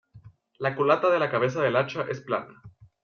La 0.65 0.71
culata 0.75 1.11
de 1.11 1.19
la 1.19 1.29
cabeza 1.29 1.61
del 1.61 1.75
hacha 1.75 2.07
es 2.09 2.21
plana. 2.21 2.63